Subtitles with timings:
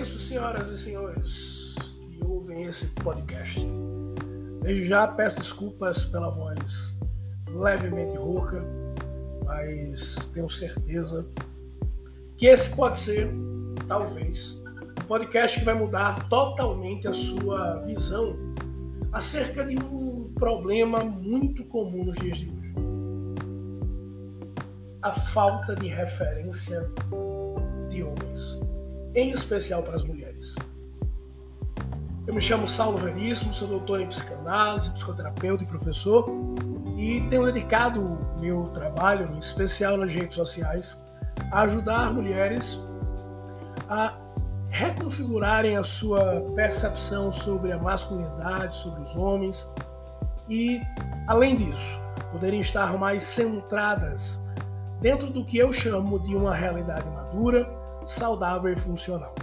[0.00, 1.74] isso, senhoras e senhores
[2.12, 3.66] que ouvem esse podcast.
[4.62, 6.96] Desde já peço desculpas pela voz
[7.48, 8.64] levemente rouca,
[9.44, 11.26] mas tenho certeza
[12.36, 13.28] que esse pode ser,
[13.88, 14.62] talvez,
[15.02, 18.36] um podcast que vai mudar totalmente a sua visão
[19.12, 22.74] acerca de um problema muito comum nos dias de hoje:
[25.02, 26.88] a falta de referência
[27.88, 28.60] de homens,
[29.14, 30.54] em especial para as mulheres.
[32.26, 36.28] Eu me chamo Saulo Veríssimo, sou doutor em psicanálise, psicoterapeuta e professor,
[36.98, 41.02] e tenho dedicado meu trabalho, em especial nas redes sociais,
[41.50, 42.82] a ajudar mulheres
[43.88, 44.14] a
[44.68, 49.70] reconfigurarem a sua percepção sobre a masculinidade, sobre os homens
[50.48, 50.80] e,
[51.26, 51.98] além disso,
[52.30, 54.42] poderem estar mais centradas
[55.00, 57.77] dentro do que eu chamo de uma realidade madura,
[58.08, 59.34] saudável e funcional.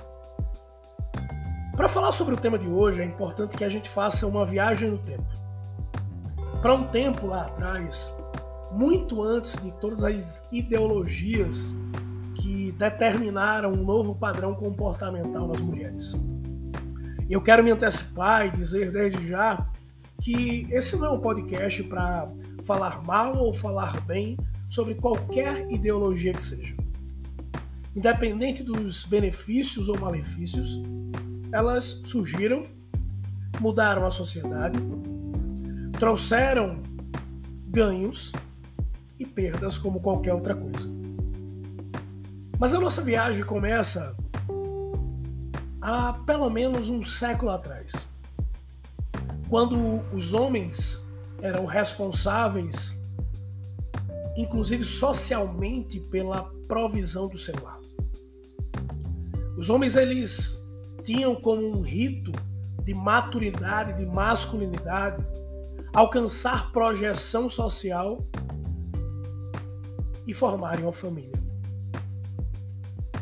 [1.76, 4.90] Para falar sobre o tema de hoje, é importante que a gente faça uma viagem
[4.90, 5.26] no tempo.
[6.62, 8.12] Para um tempo lá atrás,
[8.72, 11.76] muito antes de todas as ideologias
[12.42, 16.16] que determinaram um novo padrão comportamental nas mulheres.
[17.30, 19.70] Eu quero me antecipar e dizer desde já
[20.22, 22.32] que esse não é um podcast para
[22.64, 24.38] falar mal ou falar bem
[24.70, 26.85] sobre qualquer ideologia que seja.
[27.96, 30.82] Independente dos benefícios ou malefícios,
[31.52, 32.64] elas surgiram,
[33.62, 34.78] mudaram a sociedade,
[35.98, 36.84] trouxeram
[37.68, 38.34] ganhos
[39.18, 40.90] e perdas como qualquer outra coisa.
[42.60, 44.16] Mas a nossa viagem começa
[45.82, 48.08] há pelo menos um século atrás,
[49.48, 51.02] quando os homens
[51.42, 52.98] eram responsáveis,
[54.38, 57.75] inclusive socialmente, pela provisão do seu lar.
[59.66, 60.64] Os homens eles
[61.04, 62.32] tinham como um rito
[62.84, 65.26] de maturidade, de masculinidade,
[65.92, 68.24] alcançar projeção social
[70.28, 71.42] e formarem uma família.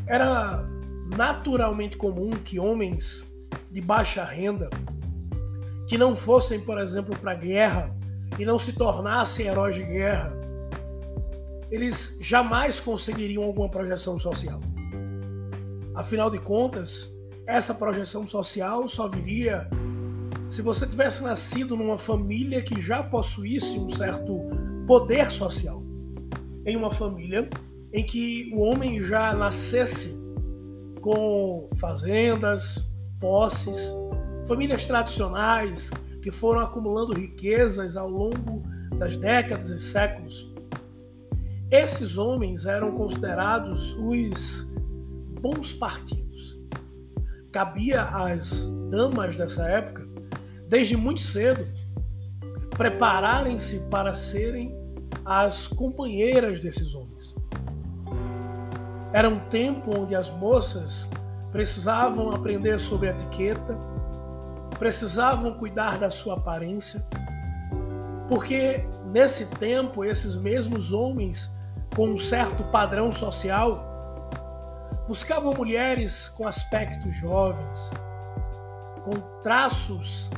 [0.05, 0.67] Era
[1.15, 3.25] naturalmente comum que homens
[3.71, 4.69] de baixa renda,
[5.87, 7.95] que não fossem, por exemplo, para a guerra
[8.37, 10.33] e não se tornassem heróis de guerra,
[11.71, 14.59] eles jamais conseguiriam alguma projeção social.
[15.95, 17.13] Afinal de contas,
[17.45, 19.67] essa projeção social só viria
[20.49, 24.39] se você tivesse nascido numa família que já possuísse um certo
[24.87, 25.83] poder social.
[26.65, 27.49] Em uma família
[27.91, 30.19] em que o homem já nascesse
[31.01, 32.89] com fazendas,
[33.19, 33.93] posses,
[34.47, 38.63] famílias tradicionais que foram acumulando riquezas ao longo
[38.97, 40.51] das décadas e séculos.
[41.69, 44.71] Esses homens eram considerados os
[45.43, 46.57] bons partidos
[47.51, 50.07] cabia às damas dessa época,
[50.69, 51.67] desde muito cedo,
[52.77, 54.73] prepararem-se para serem
[55.25, 57.35] as companheiras desses homens.
[59.11, 61.09] Era um tempo onde as moças
[61.51, 63.77] precisavam aprender sobre etiqueta,
[64.79, 67.05] precisavam cuidar da sua aparência,
[68.29, 71.51] porque nesse tempo esses mesmos homens
[71.95, 73.92] com um certo padrão social
[75.07, 77.91] Buscavam mulheres com aspectos jovens,
[79.03, 80.29] com traços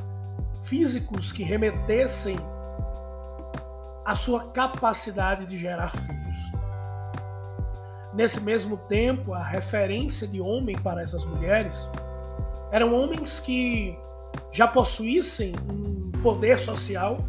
[0.64, 2.36] físicos que remetessem
[4.04, 6.52] à sua capacidade de gerar filhos.
[8.12, 11.88] Nesse mesmo tempo, a referência de homem para essas mulheres
[12.72, 13.96] eram homens que
[14.52, 17.20] já possuíssem um poder social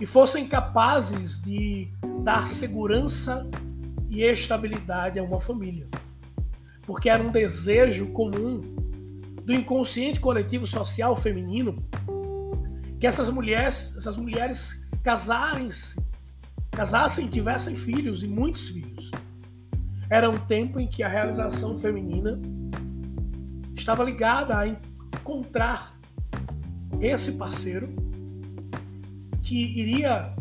[0.00, 1.92] e fossem capazes de
[2.22, 3.46] dar segurança
[4.08, 5.86] e estabilidade a uma família
[6.86, 8.60] porque era um desejo comum
[9.44, 11.76] do inconsciente coletivo social feminino
[12.98, 15.96] que essas mulheres, essas mulheres casarem-se,
[16.70, 19.10] casassem, tivessem filhos e muitos filhos.
[20.08, 22.40] Era um tempo em que a realização feminina
[23.74, 25.98] estava ligada a encontrar
[27.00, 27.94] esse parceiro
[29.42, 30.34] que iria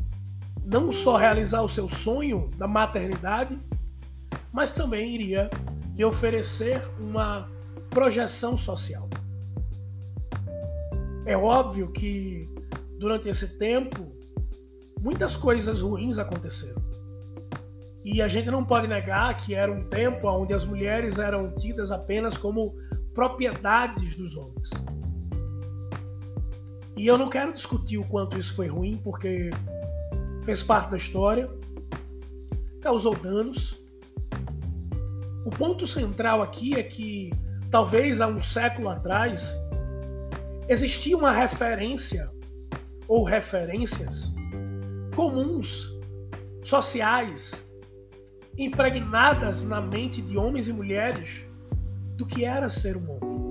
[0.66, 3.60] não só realizar o seu sonho da maternidade,
[4.52, 5.50] mas também iria
[5.98, 7.50] e oferecer uma
[7.90, 9.10] projeção social.
[11.26, 12.50] É óbvio que
[12.98, 14.12] durante esse tempo
[15.00, 16.82] muitas coisas ruins aconteceram.
[18.04, 21.92] E a gente não pode negar que era um tempo onde as mulheres eram tidas
[21.92, 22.76] apenas como
[23.14, 24.72] propriedades dos homens.
[26.98, 29.50] E eu não quero discutir o quanto isso foi ruim, porque
[30.44, 31.50] fez parte da história,
[32.82, 33.83] causou danos,
[35.46, 37.32] o ponto central aqui é que
[37.70, 39.58] talvez há um século atrás,
[40.70, 42.32] existia uma referência
[43.08, 44.32] ou referências
[45.16, 45.92] comuns,
[46.62, 47.68] sociais,
[48.58, 51.46] impregnadas na mente de homens e mulheres
[52.16, 53.50] do que era ser um homem.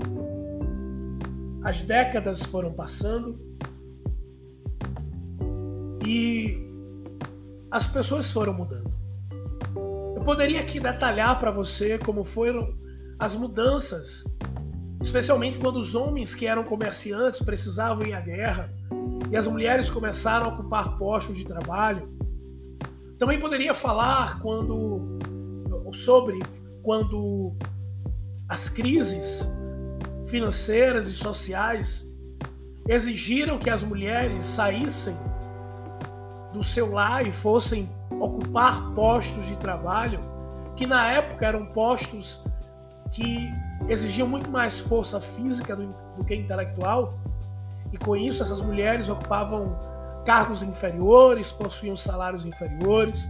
[1.65, 3.39] As décadas foram passando
[6.07, 6.59] e
[7.71, 8.92] as pessoas foram mudando.
[10.23, 12.73] Eu poderia aqui detalhar para você como foram
[13.19, 14.23] as mudanças,
[15.03, 18.73] especialmente quando os homens que eram comerciantes precisavam ir à guerra
[19.29, 22.09] e as mulheres começaram a ocupar postos de trabalho.
[23.19, 25.19] Também poderia falar quando
[25.93, 26.39] sobre
[26.85, 27.57] quando
[28.49, 29.45] as crises
[30.29, 32.09] financeiras e sociais
[32.87, 35.17] exigiram que as mulheres saíssem
[36.53, 37.91] do seu lar e fossem
[38.23, 40.21] ocupar postos de trabalho
[40.77, 42.41] que na época eram postos
[43.11, 43.53] que
[43.89, 47.15] exigiam muito mais força física do, do que intelectual
[47.93, 49.77] e com isso essas mulheres ocupavam
[50.25, 53.29] cargos inferiores, possuíam salários inferiores.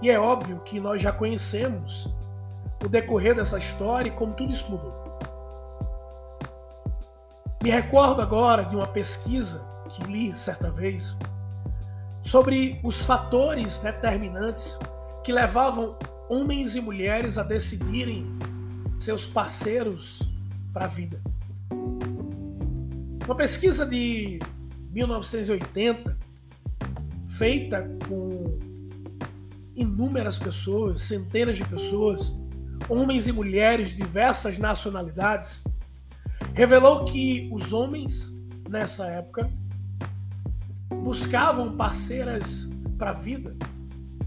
[0.00, 2.08] E é óbvio que nós já conhecemos
[2.82, 5.18] o decorrer dessa história e como tudo isso mudou.
[7.62, 11.16] Me recordo agora de uma pesquisa que li certa vez
[12.22, 14.78] sobre os fatores determinantes
[15.24, 15.98] que levavam
[16.28, 18.26] homens e mulheres a decidirem
[18.96, 20.22] seus parceiros
[20.72, 21.20] para a vida.
[23.24, 24.38] Uma pesquisa de
[24.90, 26.16] 1980,
[27.28, 28.58] feita com
[29.74, 32.34] inúmeras pessoas, centenas de pessoas,
[32.88, 35.64] homens e mulheres de diversas nacionalidades,
[36.54, 38.32] revelou que os homens,
[38.68, 39.50] nessa época,
[41.02, 43.56] buscavam parceiras para a vida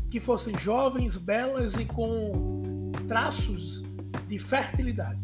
[0.09, 3.81] que fossem jovens, belas e com traços
[4.27, 5.19] de fertilidade.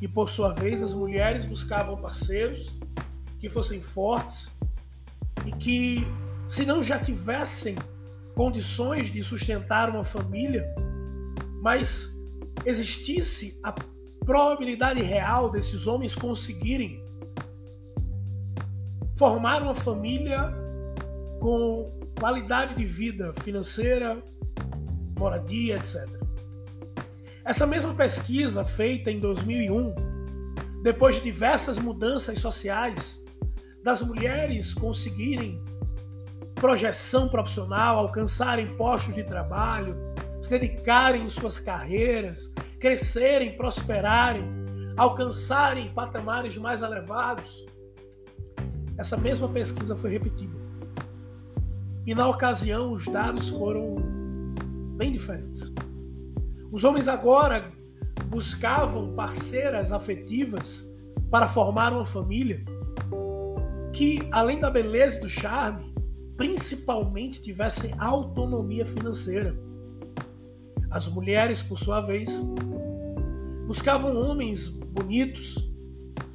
[0.00, 2.72] E por sua vez, as mulheres buscavam parceiros
[3.40, 4.56] que fossem fortes
[5.44, 6.06] e que,
[6.48, 7.76] se não já tivessem
[8.36, 10.64] condições de sustentar uma família,
[11.60, 12.16] mas
[12.64, 13.74] existisse a
[14.24, 17.02] probabilidade real desses homens conseguirem
[19.16, 20.67] formar uma família
[21.38, 24.22] com qualidade de vida financeira,
[25.18, 26.06] moradia, etc.
[27.44, 29.94] Essa mesma pesquisa feita em 2001,
[30.82, 33.24] depois de diversas mudanças sociais,
[33.82, 35.62] das mulheres conseguirem
[36.54, 39.96] projeção profissional, alcançarem postos de trabalho,
[40.42, 44.44] se dedicarem em suas carreiras, crescerem, prosperarem,
[44.96, 47.64] alcançarem patamares mais elevados.
[48.98, 50.57] Essa mesma pesquisa foi repetida
[52.08, 53.96] e na ocasião, os dados foram
[54.96, 55.70] bem diferentes.
[56.72, 57.70] Os homens agora
[58.30, 60.90] buscavam parceiras afetivas
[61.30, 62.64] para formar uma família
[63.92, 65.92] que, além da beleza e do charme,
[66.34, 69.54] principalmente tivessem autonomia financeira.
[70.90, 72.42] As mulheres, por sua vez,
[73.66, 75.70] buscavam homens bonitos,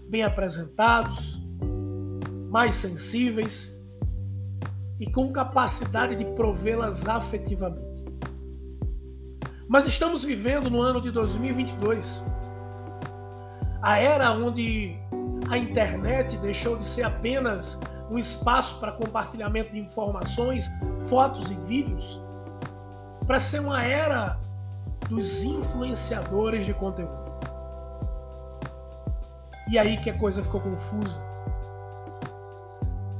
[0.07, 1.43] bem apresentados,
[2.51, 3.72] mais sensíveis
[5.03, 8.05] e com capacidade de provê-las afetivamente.
[9.67, 12.23] Mas estamos vivendo no ano de 2022,
[13.81, 14.97] a era onde
[15.49, 17.77] a internet deixou de ser apenas
[18.09, 20.71] um espaço para compartilhamento de informações,
[21.09, 22.21] fotos e vídeos,
[23.27, 24.39] para ser uma era
[25.09, 27.23] dos influenciadores de conteúdo.
[29.69, 31.21] E aí que a coisa ficou confusa.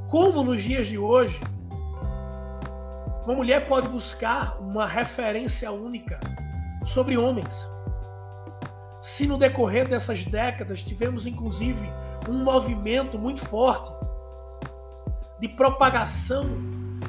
[0.08, 1.42] Como nos dias de hoje,
[3.26, 6.20] uma mulher pode buscar uma referência única
[6.84, 7.70] sobre homens.
[9.00, 11.88] Se no decorrer dessas décadas tivemos inclusive
[12.30, 13.92] um movimento muito forte
[15.40, 16.50] de propagação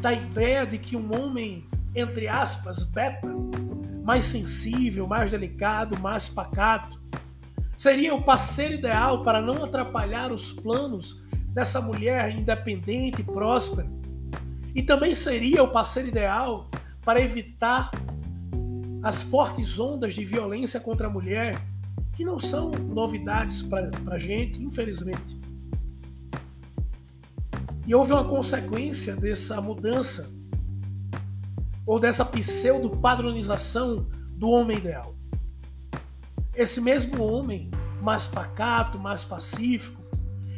[0.00, 3.28] da ideia de que um homem, entre aspas, beta,
[4.04, 7.00] mais sensível, mais delicado, mais pacato,
[7.76, 13.88] seria o parceiro ideal para não atrapalhar os planos dessa mulher independente e próspera
[14.74, 16.68] e também seria o parceiro ideal
[17.04, 17.90] para evitar
[19.02, 21.62] as fortes ondas de violência contra a mulher,
[22.14, 25.38] que não são novidades para a gente, infelizmente.
[27.86, 30.32] E houve uma consequência dessa mudança,
[31.86, 35.14] ou dessa pseudo-padronização do homem ideal.
[36.54, 40.02] Esse mesmo homem, mais pacato, mais pacífico,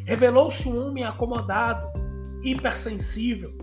[0.04, 1.88] revelou-se um homem acomodado,
[2.44, 3.56] hipersensível,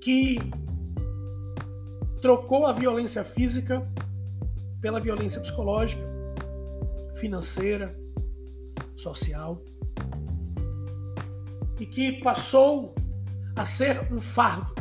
[0.00, 0.38] que
[2.20, 3.86] trocou a violência física
[4.80, 6.18] pela violência psicológica
[7.18, 7.98] financeira,
[8.96, 9.60] social,
[11.78, 12.94] e que passou
[13.56, 14.74] a ser um fardo.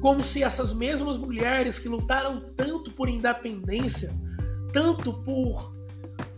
[0.00, 4.14] Como se essas mesmas mulheres que lutaram tanto por independência,
[4.72, 5.74] tanto por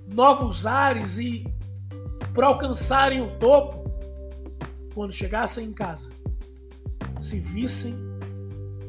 [0.07, 1.45] novos ares e
[2.35, 3.91] por alcançarem o topo,
[4.95, 6.11] quando chegassem em casa,
[7.23, 7.95] se vissem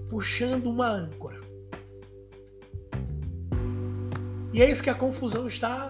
[0.09, 1.39] puxando uma âncora.
[4.51, 5.89] E eis que a confusão está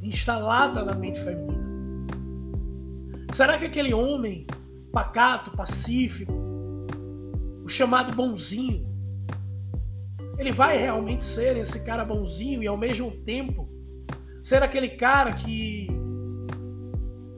[0.00, 1.60] instalada na mente feminina.
[3.32, 4.46] Será que aquele homem
[4.92, 6.32] pacato, pacífico,
[7.62, 8.88] o chamado bonzinho,
[10.38, 13.68] ele vai realmente ser esse cara bonzinho e ao mesmo tempo
[14.42, 15.86] ser aquele cara que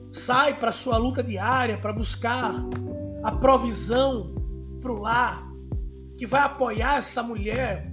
[0.09, 2.53] sai para sua luta diária para buscar
[3.23, 4.35] a provisão
[4.81, 5.47] para o lar,
[6.17, 7.91] que vai apoiar essa mulher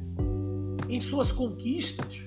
[0.88, 2.22] em suas conquistas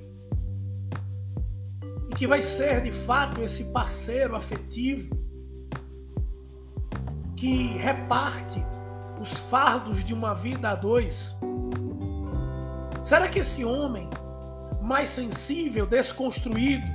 [2.10, 5.16] e que vai ser de fato esse parceiro afetivo
[7.36, 8.64] que reparte
[9.20, 11.36] os fardos de uma vida a dois?
[13.04, 14.10] Será que esse homem
[14.82, 16.86] mais sensível, desconstruído,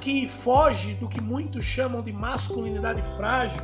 [0.00, 3.62] que foge do que muitos chamam de masculinidade frágil,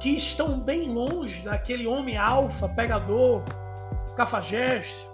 [0.00, 3.44] que estão bem longe daquele homem alfa, pegador,
[4.16, 5.06] cafajeste?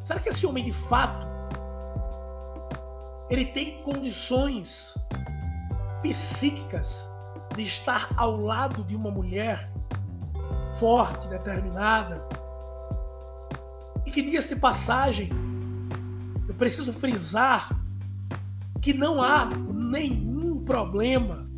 [0.00, 1.26] Será que esse homem de fato
[3.30, 4.94] ele tem condições
[6.02, 7.08] psíquicas
[7.54, 9.72] de estar ao lado de uma mulher
[10.74, 12.26] forte, determinada.
[14.04, 15.30] E que diga de passagem,
[16.48, 17.70] eu preciso frisar
[18.80, 21.48] que não há nenhum problema,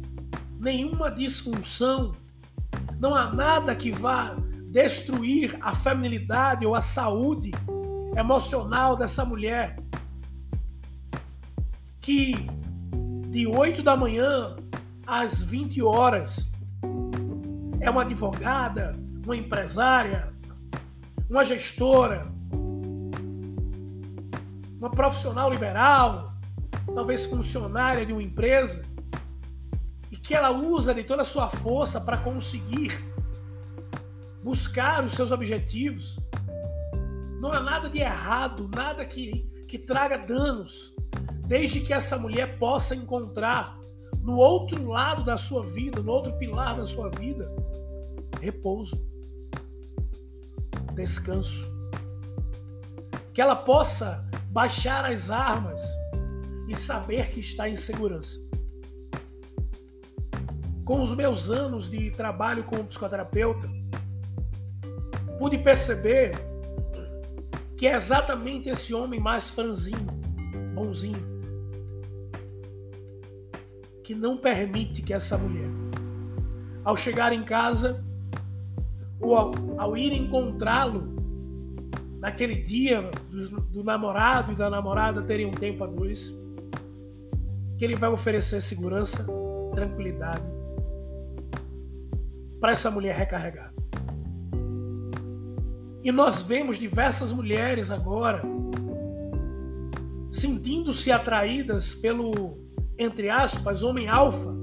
[0.58, 2.12] nenhuma disfunção,
[2.98, 4.36] não há nada que vá
[4.70, 7.52] destruir a feminilidade ou a saúde
[8.16, 9.76] emocional dessa mulher
[12.00, 12.34] que
[13.30, 14.56] de 8 da manhã
[15.06, 16.50] às 20 horas.
[17.80, 18.92] É uma advogada,
[19.24, 20.32] uma empresária,
[21.28, 22.30] uma gestora,
[24.78, 26.34] uma profissional liberal,
[26.94, 28.84] talvez funcionária de uma empresa,
[30.24, 32.98] que ela usa de toda a sua força para conseguir
[34.42, 36.18] buscar os seus objetivos.
[37.40, 40.94] Não há nada de errado, nada que, que traga danos
[41.46, 43.78] desde que essa mulher possa encontrar
[44.22, 47.54] no outro lado da sua vida, no outro pilar da sua vida,
[48.40, 49.06] repouso,
[50.94, 51.70] descanso.
[53.34, 55.82] Que ela possa baixar as armas
[56.66, 58.43] e saber que está em segurança.
[60.84, 63.70] Com os meus anos de trabalho como psicoterapeuta,
[65.38, 66.32] pude perceber
[67.74, 70.12] que é exatamente esse homem mais franzino,
[70.74, 71.24] bonzinho,
[74.02, 75.70] que não permite que essa mulher,
[76.84, 78.04] ao chegar em casa,
[79.18, 81.14] ou ao, ao ir encontrá-lo,
[82.20, 86.38] naquele dia do, do namorado e da namorada terem um tempo a dois,
[87.78, 89.26] que ele vai oferecer segurança,
[89.74, 90.53] tranquilidade
[92.60, 93.72] para essa mulher recarregar.
[96.02, 98.42] E nós vemos diversas mulheres agora
[100.30, 102.64] sentindo-se atraídas pelo
[102.98, 104.54] entre aspas, homem alfa,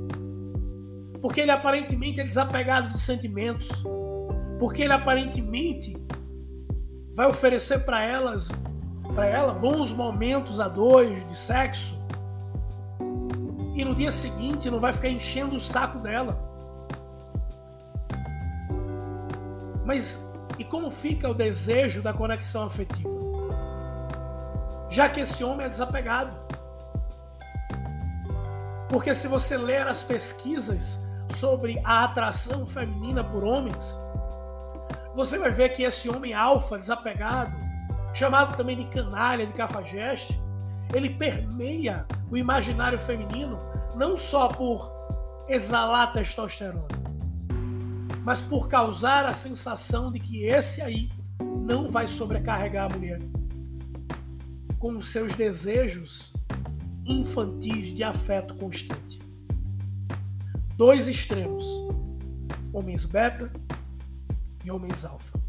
[1.22, 3.70] porque ele aparentemente é desapegado de sentimentos,
[4.60, 5.96] porque ele aparentemente
[7.14, 8.50] vai oferecer para elas,
[9.14, 12.00] para ela, bons momentos a dois de sexo,
[13.76, 16.50] e no dia seguinte não vai ficar enchendo o saco dela.
[19.92, 20.18] Mas
[20.58, 23.10] e como fica o desejo da conexão afetiva?
[24.90, 26.32] Já que esse homem é desapegado.
[28.88, 34.00] Porque se você ler as pesquisas sobre a atração feminina por homens,
[35.14, 37.54] você vai ver que esse homem alfa, desapegado,
[38.14, 40.42] chamado também de canalha, de cafajeste,
[40.94, 43.60] ele permeia o imaginário feminino
[43.94, 44.90] não só por
[45.50, 47.00] exalar testosterona,
[48.24, 51.10] mas por causar a sensação de que esse aí
[51.66, 53.20] não vai sobrecarregar a mulher
[54.78, 56.34] com os seus desejos
[57.06, 59.20] infantis de afeto constante.
[60.75, 61.66] Dois extremos:
[62.74, 63.51] homens beta
[64.63, 65.40] e homens alfa.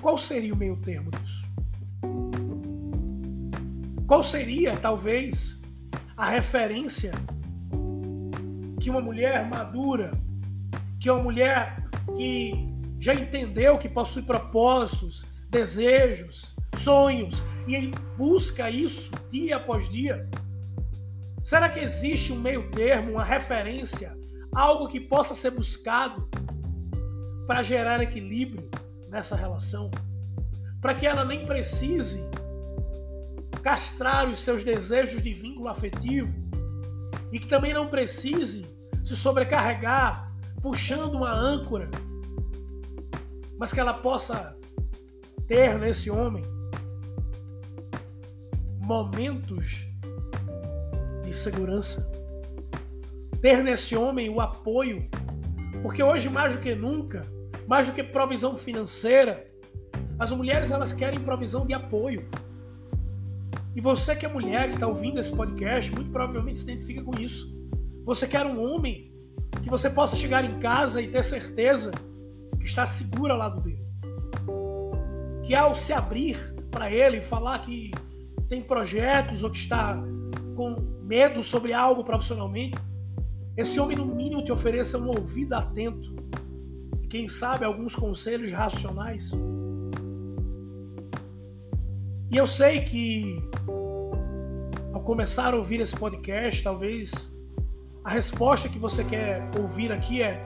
[0.00, 1.48] Qual seria o meio termo disso?
[4.06, 5.62] Qual seria, talvez,
[6.14, 7.12] a referência
[8.84, 10.10] que uma mulher madura,
[11.00, 12.52] que uma mulher que
[12.98, 20.28] já entendeu que possui propósitos, desejos, sonhos e busca isso dia após dia?
[21.42, 24.14] Será que existe um meio termo, uma referência,
[24.54, 26.28] algo que possa ser buscado
[27.46, 28.68] para gerar equilíbrio
[29.08, 29.90] nessa relação?
[30.82, 32.20] Para que ela nem precise
[33.62, 36.34] castrar os seus desejos de vínculo afetivo
[37.32, 38.73] e que também não precise
[39.04, 41.90] se sobrecarregar puxando uma âncora,
[43.58, 44.56] mas que ela possa
[45.46, 46.42] ter nesse homem
[48.80, 49.86] momentos
[51.22, 52.10] de segurança,
[53.42, 55.08] ter nesse homem o apoio,
[55.82, 57.26] porque hoje mais do que nunca,
[57.66, 59.46] mais do que provisão financeira,
[60.18, 62.28] as mulheres elas querem provisão de apoio.
[63.74, 67.18] E você que é mulher que está ouvindo esse podcast, muito provavelmente se identifica com
[67.20, 67.53] isso.
[68.04, 69.10] Você quer um homem
[69.62, 71.90] que você possa chegar em casa e ter certeza
[72.58, 73.84] que está seguro ao lado dele.
[75.42, 77.90] Que ao se abrir para ele, falar que
[78.48, 79.96] tem projetos ou que está
[80.54, 82.76] com medo sobre algo profissionalmente,
[83.56, 86.14] esse homem no mínimo te ofereça um ouvido atento
[87.02, 89.32] e quem sabe alguns conselhos racionais.
[92.30, 93.42] E eu sei que
[94.92, 97.33] ao começar a ouvir esse podcast, talvez
[98.04, 100.44] a resposta que você quer ouvir aqui é: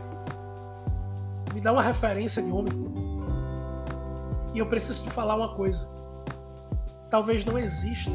[1.53, 2.73] me dá uma referência de homem.
[4.55, 5.89] E eu preciso te falar uma coisa.
[7.11, 8.13] Talvez não exista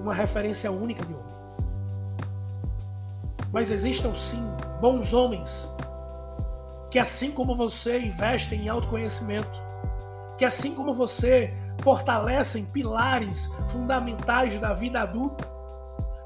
[0.00, 1.26] uma referência única de homem.
[3.52, 4.42] Mas existam sim
[4.80, 5.68] bons homens
[6.90, 9.60] que, assim como você, investem em autoconhecimento,
[10.38, 15.48] que, assim como você, fortalecem pilares fundamentais da vida adulta,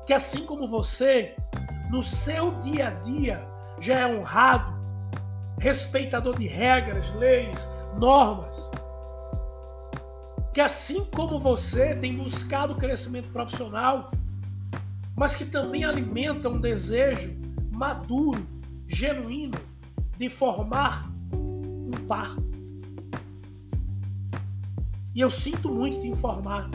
[0.06, 1.36] que, assim como você,
[1.90, 3.46] no seu dia a dia
[3.80, 4.72] já é honrado,
[5.58, 8.70] respeitador de regras, leis, normas.
[10.52, 14.10] Que assim como você tem buscado crescimento profissional,
[15.16, 17.36] mas que também alimenta um desejo
[17.72, 18.46] maduro,
[18.86, 19.58] genuíno,
[20.16, 22.36] de formar um par.
[25.14, 26.68] E eu sinto muito te informar,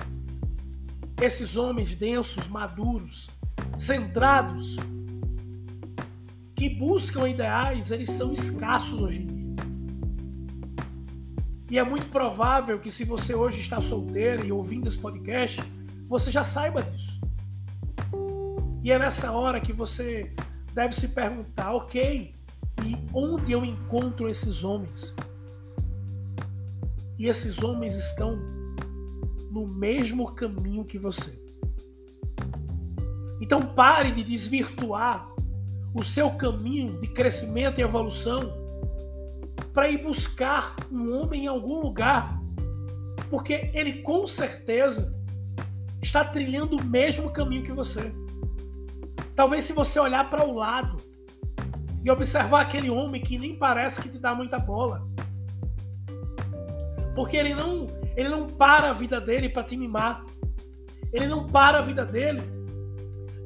[1.22, 3.30] esses homens densos, maduros,
[3.78, 4.78] centrados,
[6.60, 9.56] que buscam ideais, eles são escassos hoje em dia.
[11.72, 15.63] E é muito provável que se você hoje está solteiro e ouvindo esse podcast,
[16.10, 17.22] você já saiba disso.
[18.84, 20.36] E é nessa hora que você
[20.74, 22.36] deve se perguntar, ok,
[22.86, 25.15] e onde eu encontro esses homens?
[27.17, 28.38] E esses homens estão
[29.50, 31.41] no mesmo caminho que você.
[33.39, 35.38] Então pare de desvirtuar
[35.93, 38.54] o seu caminho de crescimento e evolução
[39.73, 42.39] para ir buscar um homem em algum lugar,
[43.30, 45.15] porque ele com certeza
[46.02, 48.12] está trilhando o mesmo caminho que você.
[49.36, 50.97] Talvez se você olhar para o lado
[52.04, 55.08] e observar aquele homem que nem parece que te dá muita bola,
[57.15, 60.25] porque ele não ele não para a vida dele para te mimar,
[61.13, 62.59] ele não para a vida dele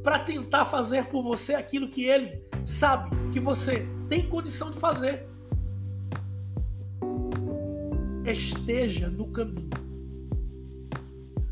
[0.03, 5.25] para tentar fazer por você aquilo que ele sabe que você tem condição de fazer.
[8.25, 9.69] Esteja no caminho.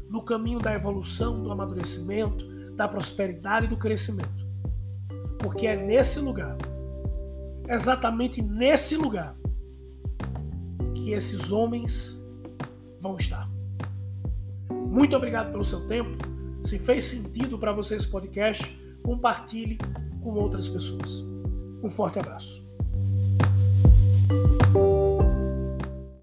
[0.09, 4.45] No caminho da evolução, do amadurecimento, da prosperidade e do crescimento.
[5.39, 6.57] Porque é nesse lugar,
[7.67, 9.35] exatamente nesse lugar,
[10.93, 12.19] que esses homens
[12.99, 13.49] vão estar.
[14.69, 16.30] Muito obrigado pelo seu tempo.
[16.63, 19.77] Se fez sentido para você esse podcast, compartilhe
[20.21, 21.21] com outras pessoas.
[21.83, 22.70] Um forte abraço.